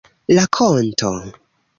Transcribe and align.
rakonto 0.37 1.11